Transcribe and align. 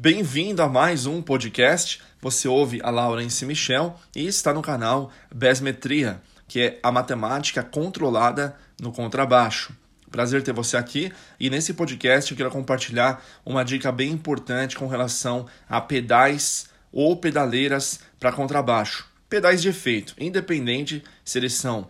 Bem-vindo 0.00 0.62
a 0.62 0.68
mais 0.68 1.06
um 1.06 1.20
podcast. 1.20 2.00
Você 2.20 2.46
ouve 2.46 2.80
a 2.84 2.88
Laurence 2.88 3.44
Michel 3.44 3.98
e 4.14 4.28
está 4.28 4.54
no 4.54 4.62
canal 4.62 5.10
Besmetria, 5.34 6.22
que 6.46 6.60
é 6.60 6.78
a 6.84 6.92
matemática 6.92 7.64
controlada 7.64 8.56
no 8.80 8.92
contrabaixo. 8.92 9.76
Prazer 10.08 10.44
ter 10.44 10.52
você 10.52 10.76
aqui 10.76 11.12
e 11.40 11.50
nesse 11.50 11.74
podcast 11.74 12.30
eu 12.30 12.36
quero 12.36 12.48
compartilhar 12.48 13.24
uma 13.44 13.64
dica 13.64 13.90
bem 13.90 14.12
importante 14.12 14.76
com 14.76 14.86
relação 14.86 15.46
a 15.68 15.80
pedais 15.80 16.68
ou 16.92 17.16
pedaleiras 17.16 17.98
para 18.20 18.30
contrabaixo. 18.30 19.04
Pedais 19.28 19.60
de 19.60 19.68
efeito, 19.68 20.14
independente 20.16 21.02
se 21.24 21.40
eles 21.40 21.54
são 21.54 21.88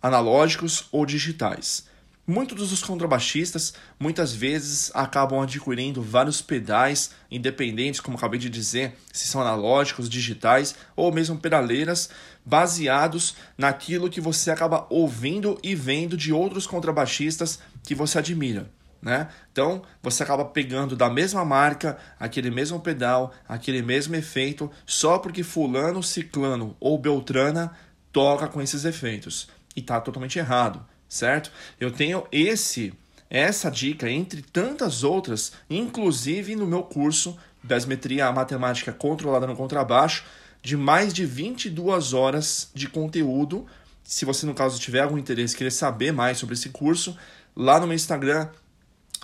analógicos 0.00 0.88
ou 0.90 1.04
digitais. 1.04 1.84
Muitos 2.24 2.70
dos 2.70 2.84
contrabaixistas 2.84 3.74
muitas 3.98 4.32
vezes 4.32 4.92
acabam 4.94 5.40
adquirindo 5.40 6.00
vários 6.00 6.40
pedais 6.40 7.10
independentes, 7.28 7.98
como 7.98 8.16
acabei 8.16 8.38
de 8.38 8.48
dizer, 8.48 8.96
se 9.12 9.26
são 9.26 9.40
analógicos, 9.40 10.08
digitais 10.08 10.76
ou 10.94 11.10
mesmo 11.10 11.36
pedaleiras, 11.36 12.10
baseados 12.44 13.34
naquilo 13.58 14.08
que 14.08 14.20
você 14.20 14.52
acaba 14.52 14.86
ouvindo 14.88 15.58
e 15.64 15.74
vendo 15.74 16.16
de 16.16 16.32
outros 16.32 16.64
contrabaixistas 16.64 17.58
que 17.82 17.92
você 17.92 18.18
admira. 18.18 18.70
Né? 19.02 19.26
Então 19.50 19.82
você 20.00 20.22
acaba 20.22 20.44
pegando 20.44 20.94
da 20.94 21.10
mesma 21.10 21.44
marca 21.44 21.98
aquele 22.20 22.52
mesmo 22.52 22.78
pedal, 22.78 23.34
aquele 23.48 23.82
mesmo 23.82 24.14
efeito, 24.14 24.70
só 24.86 25.18
porque 25.18 25.42
fulano, 25.42 26.00
ciclano 26.04 26.76
ou 26.78 26.96
beltrana 26.96 27.72
toca 28.12 28.46
com 28.46 28.62
esses 28.62 28.84
efeitos. 28.84 29.48
E 29.74 29.80
está 29.80 30.00
totalmente 30.00 30.38
errado 30.38 30.86
certo? 31.12 31.52
Eu 31.78 31.90
tenho 31.90 32.26
esse 32.32 32.94
essa 33.28 33.70
dica 33.70 34.10
entre 34.10 34.42
tantas 34.42 35.04
outras, 35.04 35.52
inclusive 35.70 36.54
no 36.54 36.66
meu 36.66 36.82
curso 36.82 37.38
Besmetria 37.62 38.26
a 38.26 38.32
Matemática 38.32 38.92
Controlada 38.92 39.46
no 39.46 39.56
Contrabaixo, 39.56 40.24
de 40.60 40.76
mais 40.76 41.14
de 41.14 41.24
22 41.24 42.12
horas 42.12 42.70
de 42.74 42.88
conteúdo. 42.88 43.66
Se 44.02 44.24
você, 44.24 44.44
no 44.44 44.54
caso, 44.54 44.80
tiver 44.80 45.00
algum 45.00 45.16
interesse, 45.16 45.56
querer 45.56 45.70
saber 45.70 46.12
mais 46.12 46.38
sobre 46.38 46.54
esse 46.54 46.70
curso, 46.70 47.16
lá 47.54 47.78
no 47.78 47.86
meu 47.86 47.94
Instagram, 47.94 48.48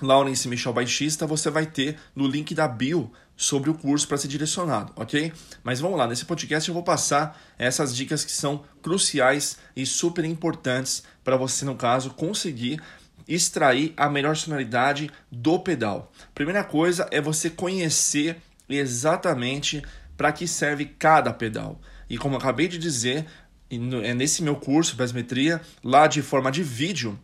Laurence 0.01 0.49
Michel 0.49 0.73
Baixista, 0.73 1.27
você 1.27 1.51
vai 1.51 1.67
ter 1.67 1.99
no 2.15 2.27
link 2.27 2.55
da 2.55 2.69
bio 2.69 3.13
sobre 3.37 3.71
o 3.71 3.75
curso 3.75 4.07
para 4.07 4.19
ser 4.19 4.29
direcionado, 4.29 4.93
ok? 4.97 5.33
Mas 5.63 5.81
vamos 5.81 5.99
lá, 5.99 6.07
nesse 6.07 6.25
podcast 6.25 6.69
eu 6.69 6.75
vou 6.75 6.83
passar 6.83 7.41
essas 7.57 7.95
dicas 7.95 8.25
que 8.25 8.33
são 8.33 8.65
cruciais 8.83 9.59
e 9.77 9.87
super 9.87 10.25
importantes 10.25 11.05
para 11.23 11.37
você, 11.37 11.65
no 11.65 11.77
caso, 11.77 12.11
conseguir 12.11 12.81
extrair 13.27 13.93
a 13.97 14.09
melhor 14.09 14.37
sonoridade 14.37 15.11
do 15.31 15.59
pedal. 15.59 16.11
Primeira 16.35 16.65
coisa 16.65 17.07
é 17.11 17.21
você 17.21 17.51
conhecer 17.51 18.39
exatamente 18.69 19.83
para 20.17 20.33
que 20.33 20.49
serve 20.49 20.85
cada 20.85 21.33
pedal. 21.33 21.81
E 22.11 22.19
como 22.19 22.35
eu 22.35 22.39
acabei 22.39 22.67
de 22.67 22.79
dizer, 22.79 23.27
é 23.71 24.15
nesse 24.15 24.43
meu 24.43 24.57
curso, 24.57 24.97
Besmetria, 24.97 25.61
lá 25.85 26.07
de 26.07 26.23
forma 26.23 26.51
de 26.51 26.63
vídeo, 26.63 27.19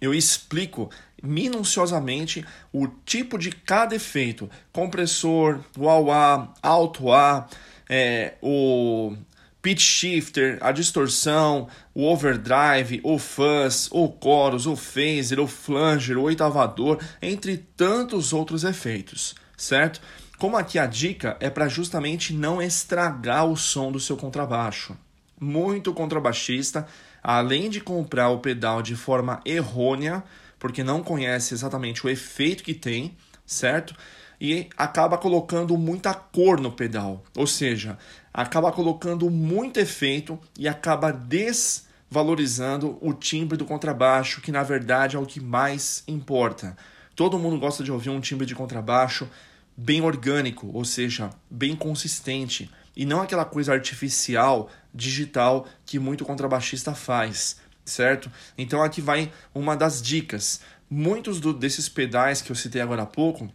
eu 0.00 0.12
explico 0.12 0.90
minuciosamente 1.24 2.44
o 2.72 2.86
tipo 2.86 3.38
de 3.38 3.50
cada 3.50 3.96
efeito, 3.96 4.50
compressor, 4.72 5.60
wah-wah, 5.76 6.52
alto-A, 6.62 7.46
é, 7.88 8.34
o 8.42 9.16
pitch 9.62 9.80
shifter, 9.80 10.58
a 10.60 10.70
distorção, 10.70 11.68
o 11.94 12.04
overdrive, 12.04 13.00
o 13.02 13.18
fuzz, 13.18 13.88
o 13.90 14.14
chorus, 14.22 14.66
o 14.66 14.76
phaser, 14.76 15.40
o 15.40 15.46
flanger, 15.46 16.18
o 16.18 16.22
oitavador, 16.22 17.00
entre 17.22 17.56
tantos 17.56 18.34
outros 18.34 18.62
efeitos, 18.62 19.34
certo? 19.56 20.02
Como 20.38 20.58
aqui 20.58 20.78
a 20.78 20.84
dica 20.84 21.38
é 21.40 21.48
para 21.48 21.68
justamente 21.68 22.34
não 22.34 22.60
estragar 22.60 23.46
o 23.46 23.56
som 23.56 23.90
do 23.90 23.98
seu 23.98 24.16
contrabaixo. 24.16 24.94
Muito 25.40 25.94
contrabaixista, 25.94 26.86
além 27.22 27.70
de 27.70 27.80
comprar 27.80 28.28
o 28.28 28.40
pedal 28.40 28.82
de 28.82 28.94
forma 28.94 29.40
errônea, 29.46 30.22
porque 30.64 30.82
não 30.82 31.02
conhece 31.02 31.52
exatamente 31.52 32.06
o 32.06 32.08
efeito 32.08 32.64
que 32.64 32.72
tem, 32.72 33.14
certo? 33.44 33.94
E 34.40 34.70
acaba 34.78 35.18
colocando 35.18 35.76
muita 35.76 36.14
cor 36.14 36.58
no 36.58 36.72
pedal, 36.72 37.22
ou 37.36 37.46
seja, 37.46 37.98
acaba 38.32 38.72
colocando 38.72 39.28
muito 39.28 39.78
efeito 39.78 40.40
e 40.58 40.66
acaba 40.66 41.12
desvalorizando 41.12 42.96
o 43.02 43.12
timbre 43.12 43.58
do 43.58 43.66
contrabaixo, 43.66 44.40
que 44.40 44.50
na 44.50 44.62
verdade 44.62 45.16
é 45.16 45.18
o 45.18 45.26
que 45.26 45.38
mais 45.38 46.02
importa. 46.08 46.74
Todo 47.14 47.38
mundo 47.38 47.60
gosta 47.60 47.84
de 47.84 47.92
ouvir 47.92 48.08
um 48.08 48.18
timbre 48.18 48.46
de 48.46 48.54
contrabaixo 48.54 49.28
bem 49.76 50.00
orgânico, 50.00 50.70
ou 50.72 50.86
seja, 50.86 51.28
bem 51.50 51.76
consistente, 51.76 52.70
e 52.96 53.04
não 53.04 53.20
aquela 53.20 53.44
coisa 53.44 53.74
artificial, 53.74 54.70
digital 54.94 55.68
que 55.84 55.98
muito 55.98 56.24
contrabaixista 56.24 56.94
faz 56.94 57.62
certo? 57.84 58.30
Então 58.56 58.82
aqui 58.82 59.00
vai 59.00 59.32
uma 59.54 59.76
das 59.76 60.00
dicas. 60.00 60.60
Muitos 60.88 61.40
do, 61.40 61.52
desses 61.52 61.88
pedais 61.88 62.40
que 62.40 62.50
eu 62.50 62.56
citei 62.56 62.80
agora 62.80 63.02
há 63.02 63.06
pouco 63.06 63.52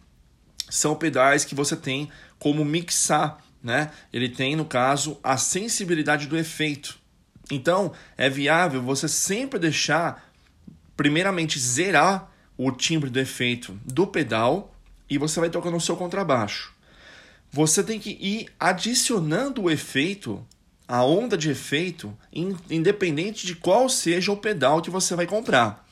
são 0.68 0.94
pedais 0.94 1.44
que 1.44 1.54
você 1.54 1.76
tem 1.76 2.10
como 2.38 2.64
mixar, 2.64 3.38
né? 3.62 3.90
Ele 4.12 4.28
tem, 4.28 4.54
no 4.54 4.64
caso, 4.64 5.18
a 5.22 5.36
sensibilidade 5.36 6.26
do 6.26 6.38
efeito. 6.38 6.98
Então, 7.50 7.92
é 8.16 8.30
viável 8.30 8.80
você 8.80 9.08
sempre 9.08 9.58
deixar, 9.58 10.32
primeiramente, 10.96 11.58
zerar 11.58 12.30
o 12.56 12.70
timbre 12.70 13.10
do 13.10 13.18
efeito 13.18 13.78
do 13.84 14.06
pedal 14.06 14.74
e 15.08 15.18
você 15.18 15.40
vai 15.40 15.50
tocando 15.50 15.76
o 15.76 15.80
seu 15.80 15.96
contrabaixo. 15.96 16.72
Você 17.50 17.82
tem 17.82 17.98
que 17.98 18.10
ir 18.10 18.48
adicionando 18.58 19.62
o 19.62 19.70
efeito 19.70 20.46
a 20.90 21.04
onda 21.04 21.38
de 21.38 21.48
efeito, 21.48 22.12
independente 22.68 23.46
de 23.46 23.54
qual 23.54 23.88
seja 23.88 24.32
o 24.32 24.36
pedal 24.36 24.82
que 24.82 24.90
você 24.90 25.14
vai 25.14 25.24
comprar. 25.24 25.86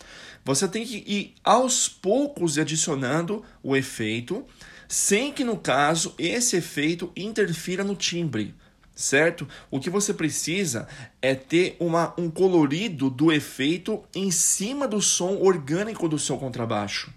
Você 0.45 0.67
tem 0.67 0.85
que 0.85 1.05
ir 1.07 1.35
aos 1.45 1.89
poucos 1.89 2.59
adicionando 2.59 3.45
o 3.63 3.77
efeito, 3.77 4.45
sem 4.89 5.33
que 5.33 5.45
no 5.45 5.57
caso 5.57 6.17
esse 6.19 6.57
efeito 6.57 7.13
interfira 7.17 7.85
no 7.85 7.95
timbre, 7.95 8.57
certo? 8.93 9.47
O 9.71 9.79
que 9.79 9.89
você 9.89 10.13
precisa 10.13 10.89
é 11.23 11.33
ter 11.33 11.77
uma, 11.79 12.13
um 12.19 12.29
colorido 12.29 13.09
do 13.09 13.31
efeito 13.31 14.03
em 14.13 14.33
cima 14.33 14.89
do 14.89 15.01
som 15.01 15.37
orgânico 15.37 16.09
do 16.09 16.19
seu 16.19 16.37
contrabaixo. 16.37 17.15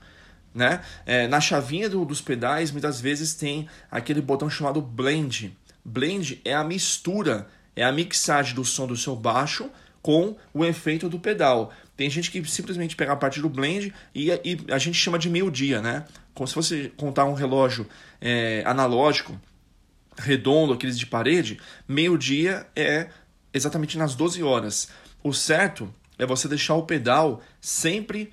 Né? 0.53 0.83
É, 1.03 1.27
na 1.27 1.41
chavinha 1.41 1.89
do, 1.89 2.05
dos 2.05 2.21
pedais, 2.21 2.69
muitas 2.69 3.01
vezes 3.01 3.33
tem 3.33 3.67
aquele 3.89 4.21
botão 4.21 4.51
chamado 4.51 4.79
blend. 4.83 5.57
Blend 5.83 6.39
é 6.45 6.53
a 6.53 6.63
mistura 6.63 7.47
é 7.75 7.83
a 7.83 7.91
mixagem 7.91 8.55
do 8.55 8.65
som 8.65 8.87
do 8.87 8.95
seu 8.95 9.15
baixo 9.15 9.69
com 10.01 10.35
o 10.53 10.65
efeito 10.65 11.07
do 11.07 11.19
pedal. 11.19 11.71
Tem 11.95 12.09
gente 12.09 12.31
que 12.31 12.43
simplesmente 12.45 12.95
pega 12.95 13.13
a 13.13 13.15
parte 13.15 13.39
do 13.39 13.49
blend 13.49 13.93
e, 14.13 14.29
e 14.29 14.59
a 14.71 14.77
gente 14.77 14.97
chama 14.97 15.19
de 15.19 15.29
meio-dia, 15.29 15.81
né? 15.81 16.05
Como 16.33 16.47
se 16.47 16.55
você 16.55 16.91
contar 16.97 17.25
um 17.25 17.33
relógio 17.33 17.87
é, 18.19 18.63
analógico, 18.65 19.39
redondo, 20.17 20.73
aqueles 20.73 20.97
de 20.97 21.05
parede, 21.05 21.59
meio-dia 21.87 22.65
é 22.75 23.09
exatamente 23.53 23.97
nas 23.97 24.15
12 24.15 24.41
horas. 24.41 24.89
O 25.23 25.33
certo 25.33 25.93
é 26.17 26.25
você 26.25 26.47
deixar 26.47 26.75
o 26.75 26.83
pedal 26.83 27.41
sempre 27.59 28.31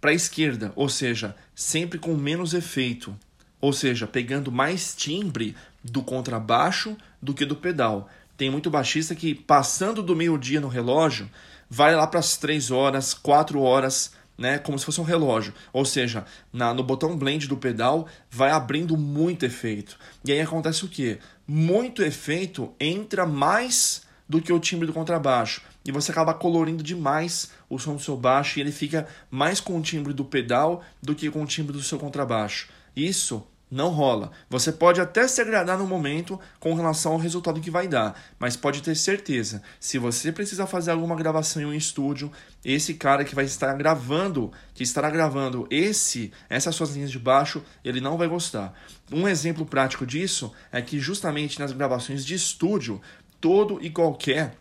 para 0.00 0.10
a 0.10 0.14
esquerda, 0.14 0.72
ou 0.74 0.88
seja, 0.88 1.36
sempre 1.54 1.98
com 1.98 2.14
menos 2.14 2.54
efeito, 2.54 3.14
ou 3.60 3.72
seja, 3.72 4.06
pegando 4.06 4.50
mais 4.50 4.94
timbre 4.94 5.54
do 5.84 6.02
contrabaixo 6.02 6.96
do 7.20 7.34
que 7.34 7.44
do 7.44 7.56
pedal. 7.56 8.08
Tem 8.40 8.48
muito 8.48 8.70
baixista 8.70 9.14
que, 9.14 9.34
passando 9.34 10.02
do 10.02 10.16
meio-dia 10.16 10.62
no 10.62 10.68
relógio, 10.68 11.28
vai 11.68 11.94
lá 11.94 12.06
para 12.06 12.20
as 12.20 12.38
3 12.38 12.70
horas, 12.70 13.12
4 13.12 13.60
horas, 13.60 14.12
né, 14.38 14.56
como 14.56 14.78
se 14.78 14.86
fosse 14.86 14.98
um 14.98 15.04
relógio. 15.04 15.52
Ou 15.74 15.84
seja, 15.84 16.24
na, 16.50 16.72
no 16.72 16.82
botão 16.82 17.18
blend 17.18 17.46
do 17.46 17.58
pedal 17.58 18.08
vai 18.30 18.50
abrindo 18.50 18.96
muito 18.96 19.44
efeito. 19.44 19.98
E 20.24 20.32
aí 20.32 20.40
acontece 20.40 20.86
o 20.86 20.88
quê? 20.88 21.18
Muito 21.46 22.02
efeito 22.02 22.74
entra 22.80 23.26
mais 23.26 24.04
do 24.26 24.40
que 24.40 24.54
o 24.54 24.58
timbre 24.58 24.86
do 24.86 24.94
contrabaixo. 24.94 25.60
E 25.84 25.92
você 25.92 26.10
acaba 26.10 26.32
colorindo 26.32 26.82
demais 26.82 27.50
o 27.68 27.78
som 27.78 27.94
do 27.94 28.00
seu 28.00 28.16
baixo 28.16 28.58
e 28.58 28.62
ele 28.62 28.72
fica 28.72 29.06
mais 29.30 29.60
com 29.60 29.78
o 29.78 29.82
timbre 29.82 30.14
do 30.14 30.24
pedal 30.24 30.82
do 31.02 31.14
que 31.14 31.30
com 31.30 31.42
o 31.42 31.46
timbre 31.46 31.74
do 31.74 31.82
seu 31.82 31.98
contrabaixo. 31.98 32.70
Isso 32.96 33.46
não 33.70 33.90
rola. 33.90 34.32
Você 34.48 34.72
pode 34.72 35.00
até 35.00 35.28
se 35.28 35.40
agradar 35.40 35.78
no 35.78 35.86
momento 35.86 36.38
com 36.58 36.74
relação 36.74 37.12
ao 37.12 37.18
resultado 37.18 37.60
que 37.60 37.70
vai 37.70 37.86
dar, 37.86 38.20
mas 38.38 38.56
pode 38.56 38.82
ter 38.82 38.96
certeza, 38.96 39.62
se 39.78 39.98
você 39.98 40.32
precisar 40.32 40.66
fazer 40.66 40.90
alguma 40.90 41.14
gravação 41.14 41.62
em 41.62 41.66
um 41.66 41.74
estúdio, 41.74 42.32
esse 42.64 42.94
cara 42.94 43.24
que 43.24 43.34
vai 43.34 43.44
estar 43.44 43.72
gravando, 43.74 44.52
que 44.74 44.82
estará 44.82 45.08
gravando 45.10 45.66
esse, 45.70 46.32
essas 46.48 46.74
suas 46.74 46.94
linhas 46.94 47.10
de 47.10 47.18
baixo, 47.18 47.62
ele 47.84 48.00
não 48.00 48.18
vai 48.18 48.26
gostar. 48.26 48.74
Um 49.12 49.28
exemplo 49.28 49.64
prático 49.64 50.06
disso 50.06 50.52
é 50.72 50.82
que 50.82 50.98
justamente 50.98 51.58
nas 51.58 51.72
gravações 51.72 52.24
de 52.24 52.34
estúdio, 52.34 53.00
todo 53.40 53.78
e 53.82 53.90
qualquer 53.90 54.54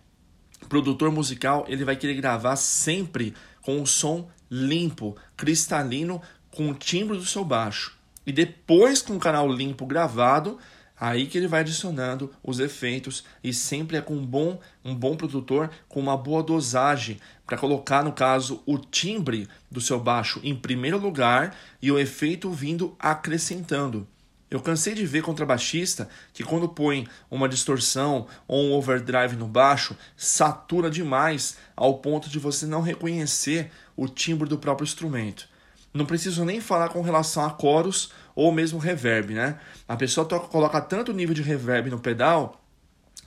produtor 0.68 1.12
musical, 1.12 1.66
ele 1.68 1.84
vai 1.84 1.96
querer 1.96 2.16
gravar 2.16 2.56
sempre 2.56 3.34
com 3.62 3.82
o 3.82 3.88
som 3.88 4.30
limpo, 4.50 5.16
cristalino, 5.38 6.22
com 6.52 6.70
o 6.70 6.74
timbre 6.74 7.18
do 7.18 7.26
seu 7.26 7.46
baixo. 7.46 7.99
E 8.30 8.32
depois 8.32 9.02
com 9.02 9.16
o 9.16 9.20
canal 9.20 9.52
limpo 9.52 9.88
gravado, 9.88 10.60
aí 11.00 11.26
que 11.26 11.36
ele 11.36 11.48
vai 11.48 11.62
adicionando 11.62 12.32
os 12.44 12.60
efeitos 12.60 13.24
e 13.44 13.52
sempre 13.52 13.98
é 13.98 14.02
com 14.02 14.14
um 14.14 14.24
bom, 14.24 14.60
um 14.86 14.94
bom 14.94 15.18
produtor 15.18 15.72
com 15.88 16.00
uma 16.00 16.16
boa 16.16 16.44
dosagem 16.44 17.20
para 17.44 17.58
colocar 17.58 18.04
no 18.04 18.12
caso 18.12 18.62
o 18.68 18.78
timbre 18.78 19.50
do 19.72 19.82
seu 19.82 20.00
baixo 20.00 20.40
em 20.44 20.56
primeiro 20.56 21.00
lugar 21.00 21.58
e 21.82 21.92
o 21.92 21.98
efeito 21.98 22.52
vindo 22.52 22.96
acrescentando. 23.00 24.08
Eu 24.48 24.60
cansei 24.60 24.94
de 24.94 25.08
ver 25.08 25.24
contrabaixista 25.24 26.08
que 26.32 26.44
quando 26.44 26.70
põe 26.70 27.08
uma 27.32 27.50
distorção 27.50 28.28
ou 28.48 28.64
um 28.66 28.74
overdrive 28.74 29.36
no 29.36 29.48
baixo, 29.48 29.98
satura 30.16 30.88
demais 30.88 31.58
ao 31.76 31.98
ponto 31.98 32.30
de 32.30 32.38
você 32.38 32.68
não 32.68 32.84
reconhecer 32.84 33.72
o 33.98 34.08
timbre 34.08 34.48
do 34.48 34.60
próprio 34.60 34.86
instrumento. 34.86 35.49
Não 35.94 36.06
preciso 36.06 36.46
nem 36.46 36.62
falar 36.62 36.90
com 36.90 37.02
relação 37.02 37.44
a 37.44 37.50
coros 37.50 38.12
ou 38.36 38.52
mesmo 38.52 38.80
reverb, 38.80 39.34
né? 39.34 39.60
A 39.88 39.96
pessoa 39.96 40.26
toca, 40.26 40.48
coloca 40.48 40.80
tanto 40.82 41.12
nível 41.14 41.34
de 41.34 41.42
reverb 41.42 41.90
no 41.90 42.00
pedal 42.00 42.62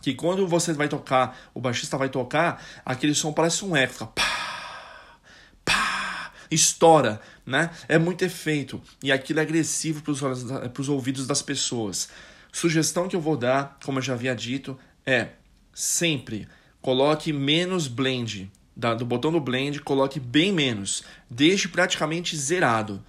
que 0.00 0.14
quando 0.14 0.46
você 0.46 0.72
vai 0.72 0.88
tocar, 0.88 1.38
o 1.54 1.60
baixista 1.60 1.96
vai 1.96 2.08
tocar, 2.08 2.62
aquele 2.84 3.14
som 3.14 3.32
parece 3.32 3.64
um 3.64 3.76
eco, 3.76 3.92
fica 3.92 4.06
pá, 4.06 5.20
pá, 5.64 6.32
estoura, 6.50 7.20
né? 7.46 7.70
É 7.88 7.98
muito 7.98 8.24
efeito 8.24 8.80
e 9.02 9.12
aquilo 9.12 9.38
é 9.38 9.42
agressivo 9.42 10.02
para 10.02 10.80
os 10.80 10.88
ouvidos 10.88 11.26
das 11.26 11.42
pessoas. 11.42 12.08
Sugestão 12.52 13.08
que 13.08 13.16
eu 13.16 13.20
vou 13.20 13.36
dar, 13.36 13.78
como 13.84 13.98
eu 13.98 14.02
já 14.02 14.12
havia 14.12 14.34
dito, 14.34 14.78
é 15.06 15.28
sempre 15.72 16.48
coloque 16.80 17.32
menos 17.32 17.86
blend 17.88 18.50
do 18.76 19.04
botão 19.04 19.30
do 19.30 19.40
blend, 19.40 19.80
coloque 19.80 20.18
bem 20.18 20.52
menos, 20.52 21.02
deixe 21.30 21.68
praticamente 21.68 22.36
zerado. 22.36 23.04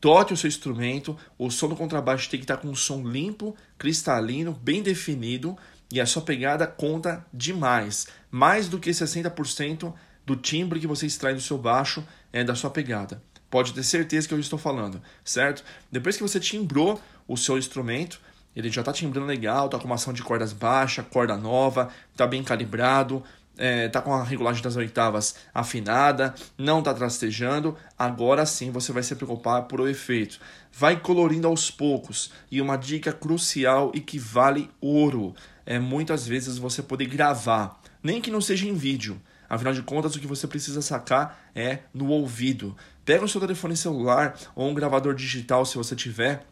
Toque 0.00 0.32
o 0.32 0.36
seu 0.36 0.46
instrumento, 0.46 1.16
o 1.36 1.50
som 1.50 1.68
do 1.68 1.74
contrabaixo 1.74 2.30
tem 2.30 2.38
que 2.38 2.44
estar 2.44 2.58
com 2.58 2.68
um 2.68 2.74
som 2.74 3.02
limpo, 3.02 3.56
cristalino, 3.76 4.52
bem 4.52 4.80
definido 4.80 5.56
e 5.92 6.00
a 6.00 6.06
sua 6.06 6.22
pegada 6.22 6.66
conta 6.66 7.26
demais. 7.32 8.06
Mais 8.30 8.68
do 8.68 8.78
que 8.78 8.90
60% 8.90 9.92
do 10.24 10.36
timbre 10.36 10.78
que 10.78 10.86
você 10.86 11.06
extrai 11.06 11.34
do 11.34 11.40
seu 11.40 11.58
baixo 11.58 12.06
é 12.32 12.44
da 12.44 12.54
sua 12.54 12.70
pegada. 12.70 13.20
Pode 13.50 13.72
ter 13.72 13.82
certeza 13.82 14.28
que 14.28 14.34
eu 14.34 14.38
estou 14.38 14.58
falando, 14.58 15.02
certo? 15.24 15.64
Depois 15.90 16.16
que 16.16 16.22
você 16.22 16.38
timbrou 16.38 17.00
o 17.26 17.36
seu 17.36 17.56
instrumento, 17.56 18.20
ele 18.54 18.70
já 18.70 18.82
está 18.82 18.92
timbrando 18.92 19.26
legal, 19.26 19.66
está 19.66 19.78
com 19.78 19.86
uma 19.86 19.94
ação 19.94 20.12
de 20.12 20.22
cordas 20.22 20.52
baixa, 20.52 21.02
corda 21.02 21.36
nova, 21.36 21.88
está 22.12 22.26
bem 22.26 22.44
calibrado, 22.44 23.24
é, 23.58 23.88
tá 23.88 24.00
com 24.00 24.14
a 24.14 24.22
regulagem 24.22 24.62
das 24.62 24.76
oitavas 24.76 25.34
afinada, 25.52 26.34
não 26.56 26.82
tá 26.82 26.94
trastejando, 26.94 27.76
agora 27.98 28.46
sim 28.46 28.70
você 28.70 28.92
vai 28.92 29.02
se 29.02 29.14
preocupar 29.14 29.62
por 29.62 29.80
o 29.80 29.88
efeito. 29.88 30.40
Vai 30.72 30.98
colorindo 30.98 31.48
aos 31.48 31.70
poucos. 31.70 32.30
E 32.50 32.62
uma 32.62 32.76
dica 32.76 33.12
crucial 33.12 33.90
e 33.94 34.00
que 34.00 34.18
vale 34.18 34.70
ouro 34.80 35.34
é 35.66 35.78
muitas 35.78 36.26
vezes 36.26 36.56
você 36.56 36.82
poder 36.82 37.06
gravar, 37.06 37.80
nem 38.02 38.20
que 38.20 38.30
não 38.30 38.40
seja 38.40 38.66
em 38.66 38.74
vídeo. 38.74 39.20
Afinal 39.50 39.72
de 39.72 39.82
contas, 39.82 40.14
o 40.14 40.20
que 40.20 40.26
você 40.26 40.46
precisa 40.46 40.80
sacar 40.80 41.50
é 41.54 41.80
no 41.92 42.08
ouvido. 42.08 42.76
Pega 43.04 43.24
o 43.24 43.28
seu 43.28 43.40
telefone 43.40 43.76
celular 43.76 44.38
ou 44.54 44.68
um 44.68 44.74
gravador 44.74 45.14
digital 45.14 45.64
se 45.64 45.76
você 45.76 45.96
tiver 45.96 46.46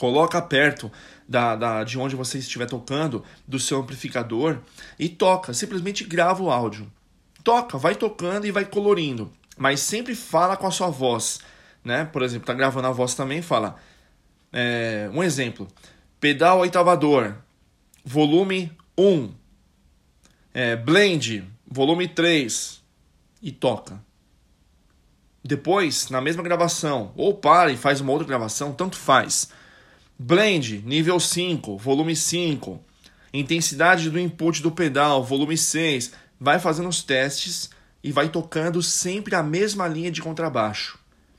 coloca 0.00 0.40
perto 0.40 0.90
da, 1.28 1.54
da, 1.54 1.84
de 1.84 1.98
onde 1.98 2.16
você 2.16 2.38
estiver 2.38 2.64
tocando, 2.64 3.22
do 3.46 3.58
seu 3.58 3.78
amplificador, 3.80 4.58
e 4.98 5.10
toca, 5.10 5.52
simplesmente 5.52 6.04
grava 6.04 6.42
o 6.42 6.50
áudio. 6.50 6.90
Toca, 7.44 7.76
vai 7.76 7.94
tocando 7.94 8.46
e 8.46 8.50
vai 8.50 8.64
colorindo, 8.64 9.30
mas 9.58 9.80
sempre 9.80 10.14
fala 10.14 10.56
com 10.56 10.66
a 10.66 10.70
sua 10.70 10.88
voz. 10.88 11.40
Né? 11.84 12.06
Por 12.06 12.22
exemplo, 12.22 12.46
tá 12.46 12.54
gravando 12.54 12.86
a 12.86 12.92
voz 12.92 13.14
também, 13.14 13.42
fala. 13.42 13.76
É, 14.50 15.10
um 15.12 15.22
exemplo: 15.22 15.68
pedal 16.18 16.60
oitavador, 16.60 17.34
volume 18.02 18.72
1, 18.96 19.34
é, 20.54 20.76
blend, 20.76 21.44
volume 21.70 22.08
3, 22.08 22.82
e 23.42 23.52
toca. 23.52 24.02
Depois, 25.44 26.08
na 26.08 26.22
mesma 26.22 26.42
gravação, 26.42 27.12
ou 27.16 27.34
para 27.34 27.70
e 27.70 27.76
faz 27.76 28.00
uma 28.00 28.12
outra 28.12 28.26
gravação, 28.26 28.72
tanto 28.72 28.96
faz 28.96 29.59
Blend, 30.22 30.82
nível 30.84 31.18
5, 31.18 31.78
volume 31.78 32.14
5. 32.14 32.78
Intensidade 33.32 34.10
do 34.10 34.20
input 34.20 34.60
do 34.62 34.70
pedal, 34.70 35.24
volume 35.24 35.56
6. 35.56 36.12
Vai 36.38 36.58
fazendo 36.58 36.90
os 36.90 37.02
testes 37.02 37.70
e 38.04 38.12
vai 38.12 38.28
tocando 38.28 38.82
sempre 38.82 39.34
a 39.34 39.42
mesma 39.42 39.88
linha 39.88 40.10
de 40.10 40.20
contrabaixo. 40.20 40.98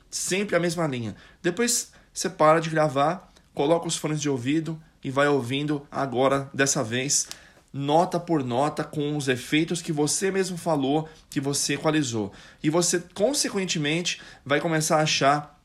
Sempre 0.10 0.56
a 0.56 0.60
mesma 0.60 0.88
linha. 0.88 1.16
Depois 1.44 1.92
você 2.12 2.28
para 2.28 2.60
de 2.60 2.72
gravar, 2.72 3.32
coloca 3.54 3.88
os 3.88 3.96
fones 3.96 4.20
de 4.20 4.28
ouvido 4.28 4.82
e 5.04 5.12
vai 5.12 5.28
ouvindo 5.28 5.86
agora, 5.92 6.50
dessa 6.52 6.84
vez, 6.84 7.28
nota 7.72 8.20
por 8.20 8.44
nota 8.44 8.84
com 8.84 9.16
os 9.16 9.28
efeitos 9.28 9.80
que 9.80 9.92
você 9.92 10.32
mesmo 10.32 10.58
falou, 10.58 11.08
que 11.30 11.40
você 11.40 11.76
equalizou. 11.76 12.32
E 12.64 12.72
você, 12.72 13.00
consequentemente, 13.14 14.20
vai 14.44 14.60
começar 14.60 14.98
a 14.98 15.04
achar 15.04 15.61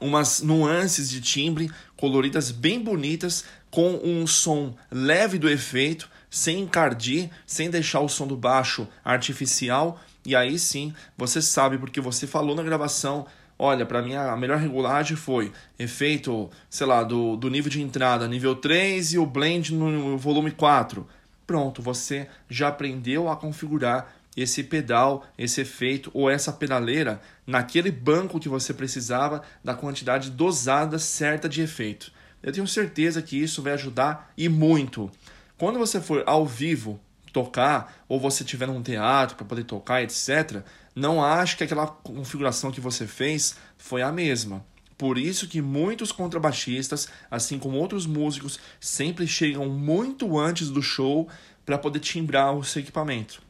umas 0.00 0.40
nuances 0.40 1.10
de 1.10 1.20
timbre 1.20 1.70
coloridas 1.96 2.50
bem 2.50 2.82
bonitas, 2.82 3.44
com 3.70 4.00
um 4.02 4.26
som 4.26 4.74
leve 4.90 5.38
do 5.38 5.48
efeito, 5.48 6.10
sem 6.28 6.60
encardir, 6.60 7.30
sem 7.46 7.70
deixar 7.70 8.00
o 8.00 8.08
som 8.08 8.26
do 8.26 8.36
baixo 8.36 8.88
artificial. 9.04 10.00
E 10.24 10.34
aí 10.34 10.58
sim, 10.58 10.94
você 11.16 11.40
sabe, 11.40 11.78
porque 11.78 12.00
você 12.00 12.26
falou 12.26 12.56
na 12.56 12.62
gravação. 12.62 13.26
Olha, 13.58 13.84
para 13.84 14.00
mim 14.00 14.14
a 14.14 14.36
melhor 14.36 14.58
regulagem 14.58 15.16
foi 15.16 15.52
efeito, 15.78 16.50
sei 16.70 16.86
lá, 16.86 17.02
do, 17.02 17.36
do 17.36 17.50
nível 17.50 17.70
de 17.70 17.82
entrada 17.82 18.26
nível 18.26 18.56
3 18.56 19.12
e 19.12 19.18
o 19.18 19.26
blend 19.26 19.74
no 19.74 20.16
volume 20.16 20.50
4. 20.50 21.06
Pronto, 21.46 21.82
você 21.82 22.28
já 22.48 22.68
aprendeu 22.68 23.28
a 23.28 23.36
configurar 23.36 24.14
esse 24.36 24.62
pedal, 24.62 25.26
esse 25.36 25.60
efeito 25.60 26.10
ou 26.14 26.30
essa 26.30 26.52
pedaleira 26.52 27.20
naquele 27.46 27.90
banco 27.90 28.40
que 28.40 28.48
você 28.48 28.72
precisava 28.72 29.42
da 29.62 29.74
quantidade 29.74 30.30
dosada 30.30 30.98
certa 30.98 31.48
de 31.48 31.62
efeito. 31.62 32.12
Eu 32.42 32.52
tenho 32.52 32.66
certeza 32.66 33.20
que 33.20 33.40
isso 33.40 33.62
vai 33.62 33.72
ajudar 33.72 34.32
e 34.36 34.48
muito. 34.48 35.10
Quando 35.58 35.78
você 35.78 36.00
for 36.00 36.22
ao 36.26 36.46
vivo 36.46 36.98
tocar 37.32 38.04
ou 38.08 38.18
você 38.18 38.42
tiver 38.42 38.66
num 38.66 38.82
teatro 38.82 39.36
para 39.36 39.46
poder 39.46 39.64
tocar, 39.64 40.02
etc, 40.02 40.62
não 40.94 41.22
ache 41.22 41.56
que 41.56 41.64
aquela 41.64 41.86
configuração 41.86 42.72
que 42.72 42.80
você 42.80 43.06
fez 43.06 43.56
foi 43.76 44.02
a 44.02 44.10
mesma. 44.10 44.64
Por 44.96 45.16
isso 45.16 45.48
que 45.48 45.62
muitos 45.62 46.12
contrabaixistas, 46.12 47.08
assim 47.30 47.58
como 47.58 47.78
outros 47.78 48.06
músicos, 48.06 48.58
sempre 48.78 49.26
chegam 49.26 49.66
muito 49.68 50.38
antes 50.38 50.68
do 50.68 50.82
show 50.82 51.28
para 51.64 51.78
poder 51.78 52.00
timbrar 52.00 52.54
o 52.54 52.64
seu 52.64 52.82
equipamento. 52.82 53.40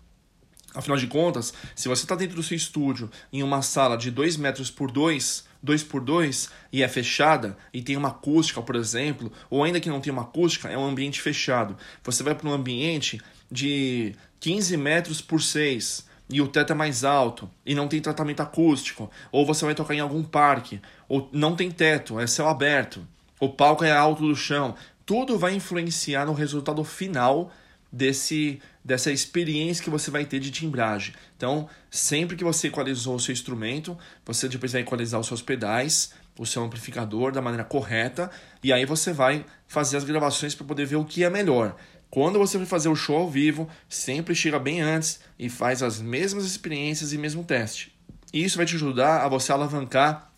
Afinal 0.74 0.96
de 0.96 1.06
contas, 1.06 1.52
se 1.74 1.88
você 1.88 2.04
está 2.04 2.14
dentro 2.14 2.36
do 2.36 2.42
seu 2.42 2.56
estúdio 2.56 3.10
em 3.32 3.42
uma 3.42 3.60
sala 3.60 3.96
de 3.96 4.10
2 4.10 4.36
metros 4.36 4.70
por 4.70 4.90
2, 4.90 5.44
2 5.62 5.82
por 5.82 6.00
2 6.00 6.48
e 6.72 6.82
é 6.82 6.88
fechada 6.88 7.56
e 7.72 7.82
tem 7.82 7.96
uma 7.96 8.08
acústica, 8.08 8.62
por 8.62 8.76
exemplo, 8.76 9.32
ou 9.48 9.64
ainda 9.64 9.80
que 9.80 9.88
não 9.88 10.00
tem 10.00 10.12
uma 10.12 10.22
acústica, 10.22 10.68
é 10.68 10.78
um 10.78 10.86
ambiente 10.86 11.20
fechado. 11.20 11.76
Você 12.04 12.22
vai 12.22 12.34
para 12.34 12.48
um 12.48 12.52
ambiente 12.52 13.20
de 13.50 14.14
15 14.38 14.76
metros 14.76 15.20
por 15.20 15.42
6 15.42 16.08
e 16.28 16.40
o 16.40 16.46
teto 16.46 16.72
é 16.72 16.76
mais 16.76 17.02
alto 17.02 17.50
e 17.66 17.74
não 17.74 17.88
tem 17.88 18.00
tratamento 18.00 18.40
acústico, 18.40 19.10
ou 19.32 19.44
você 19.44 19.64
vai 19.64 19.74
tocar 19.74 19.94
em 19.94 20.00
algum 20.00 20.22
parque, 20.22 20.80
ou 21.08 21.28
não 21.32 21.56
tem 21.56 21.70
teto, 21.70 22.20
é 22.20 22.26
céu 22.26 22.48
aberto, 22.48 23.04
o 23.40 23.48
palco 23.48 23.84
é 23.84 23.90
alto 23.90 24.26
do 24.26 24.36
chão. 24.36 24.76
Tudo 25.04 25.36
vai 25.36 25.54
influenciar 25.54 26.26
no 26.26 26.32
resultado 26.32 26.84
final 26.84 27.52
desse 27.90 28.60
dessa 28.84 29.10
experiência 29.12 29.84
que 29.84 29.90
você 29.90 30.10
vai 30.10 30.24
ter 30.24 30.40
de 30.40 30.50
timbragem. 30.50 31.14
Então, 31.36 31.68
sempre 31.90 32.36
que 32.36 32.44
você 32.44 32.68
equalizou 32.68 33.16
o 33.16 33.20
seu 33.20 33.32
instrumento, 33.32 33.96
você 34.24 34.48
depois 34.48 34.72
vai 34.72 34.80
equalizar 34.80 35.20
os 35.20 35.26
seus 35.26 35.42
pedais, 35.42 36.12
o 36.38 36.46
seu 36.46 36.62
amplificador 36.62 37.32
da 37.32 37.42
maneira 37.42 37.64
correta, 37.64 38.30
e 38.62 38.72
aí 38.72 38.86
você 38.86 39.12
vai 39.12 39.44
fazer 39.66 39.96
as 39.96 40.04
gravações 40.04 40.54
para 40.54 40.66
poder 40.66 40.86
ver 40.86 40.96
o 40.96 41.04
que 41.04 41.22
é 41.22 41.30
melhor. 41.30 41.76
Quando 42.10 42.38
você 42.38 42.58
for 42.58 42.66
fazer 42.66 42.88
o 42.88 42.96
show 42.96 43.16
ao 43.16 43.30
vivo, 43.30 43.68
sempre 43.88 44.34
chega 44.34 44.58
bem 44.58 44.80
antes 44.80 45.20
e 45.38 45.48
faz 45.48 45.82
as 45.82 46.00
mesmas 46.00 46.44
experiências 46.44 47.12
e 47.12 47.18
mesmo 47.18 47.44
teste. 47.44 47.94
Isso 48.32 48.56
vai 48.56 48.66
te 48.66 48.74
ajudar 48.74 49.24
a 49.24 49.28
você 49.28 49.52
alavancar 49.52 50.30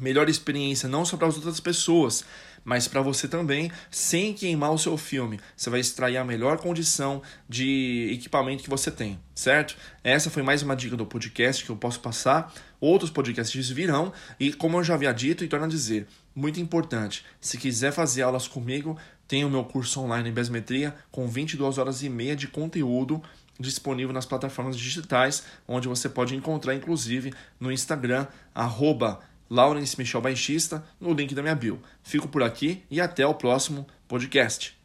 melhor 0.00 0.28
experiência 0.28 0.88
não 0.88 1.04
só 1.04 1.16
para 1.16 1.28
as 1.28 1.36
outras 1.36 1.60
pessoas, 1.60 2.24
mas 2.64 2.88
para 2.88 3.00
você 3.00 3.28
também, 3.28 3.70
sem 3.90 4.34
queimar 4.34 4.72
o 4.72 4.78
seu 4.78 4.96
filme. 4.96 5.40
Você 5.56 5.70
vai 5.70 5.80
extrair 5.80 6.16
a 6.16 6.24
melhor 6.24 6.58
condição 6.58 7.22
de 7.48 8.10
equipamento 8.12 8.62
que 8.62 8.70
você 8.70 8.90
tem, 8.90 9.18
certo? 9.34 9.76
Essa 10.02 10.30
foi 10.30 10.42
mais 10.42 10.62
uma 10.62 10.76
dica 10.76 10.96
do 10.96 11.06
podcast 11.06 11.64
que 11.64 11.70
eu 11.70 11.76
posso 11.76 12.00
passar. 12.00 12.52
Outros 12.80 13.10
podcasts 13.10 13.68
virão 13.70 14.12
e, 14.38 14.52
como 14.52 14.78
eu 14.78 14.84
já 14.84 14.94
havia 14.94 15.12
dito 15.12 15.44
e 15.44 15.48
torno 15.48 15.66
a 15.66 15.68
dizer, 15.68 16.06
muito 16.34 16.60
importante, 16.60 17.24
se 17.40 17.58
quiser 17.58 17.92
fazer 17.92 18.22
aulas 18.22 18.46
comigo, 18.46 18.96
tem 19.26 19.44
o 19.44 19.50
meu 19.50 19.64
curso 19.64 20.00
online 20.00 20.30
em 20.30 20.32
Besmetria 20.32 20.94
com 21.10 21.26
22 21.26 21.78
horas 21.78 22.02
e 22.02 22.08
meia 22.08 22.36
de 22.36 22.48
conteúdo 22.48 23.22
disponível 23.58 24.12
nas 24.12 24.24
plataformas 24.24 24.76
digitais, 24.76 25.42
onde 25.66 25.88
você 25.88 26.08
pode 26.08 26.34
encontrar, 26.36 26.74
inclusive, 26.74 27.34
no 27.58 27.72
Instagram, 27.72 28.26
arroba 28.54 29.20
Lawrence 29.50 29.96
Michel 29.98 30.20
Baixista, 30.20 30.84
no 31.00 31.12
link 31.12 31.34
da 31.34 31.42
minha 31.42 31.54
bio. 31.54 31.80
Fico 32.02 32.28
por 32.28 32.42
aqui 32.42 32.82
e 32.90 33.00
até 33.00 33.26
o 33.26 33.34
próximo 33.34 33.86
podcast. 34.06 34.77